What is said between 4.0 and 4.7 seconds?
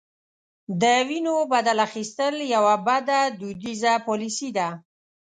پالیسي ده.